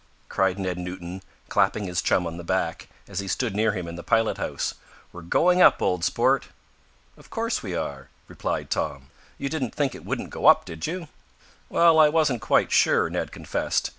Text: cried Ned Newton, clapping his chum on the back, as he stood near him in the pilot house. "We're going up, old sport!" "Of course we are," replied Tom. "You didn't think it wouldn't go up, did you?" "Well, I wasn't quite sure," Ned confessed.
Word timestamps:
cried 0.29 0.57
Ned 0.57 0.79
Newton, 0.79 1.21
clapping 1.47 1.83
his 1.83 2.01
chum 2.01 2.25
on 2.25 2.37
the 2.37 2.43
back, 2.43 2.87
as 3.07 3.19
he 3.19 3.27
stood 3.27 3.55
near 3.55 3.73
him 3.73 3.87
in 3.87 3.97
the 3.97 4.01
pilot 4.01 4.39
house. 4.39 4.73
"We're 5.13 5.21
going 5.21 5.61
up, 5.61 5.79
old 5.79 6.03
sport!" 6.03 6.47
"Of 7.17 7.29
course 7.29 7.61
we 7.61 7.75
are," 7.75 8.09
replied 8.27 8.71
Tom. 8.71 9.11
"You 9.37 9.47
didn't 9.47 9.75
think 9.75 9.93
it 9.93 10.03
wouldn't 10.03 10.31
go 10.31 10.47
up, 10.47 10.65
did 10.65 10.87
you?" 10.87 11.07
"Well, 11.69 11.99
I 11.99 12.09
wasn't 12.09 12.41
quite 12.41 12.71
sure," 12.71 13.11
Ned 13.11 13.31
confessed. 13.31 13.89